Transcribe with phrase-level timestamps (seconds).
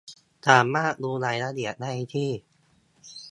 [0.47, 2.29] สามารถดูรายละเอียดได้ที่